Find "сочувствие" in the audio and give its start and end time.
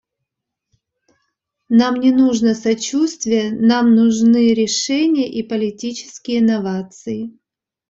2.55-3.51